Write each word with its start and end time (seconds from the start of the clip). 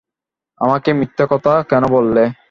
আমাকে 0.61 0.89
মিথ্যা 0.93 1.25
কথা 1.29 1.53
কেন 1.69 1.83
বললে? 1.87 2.23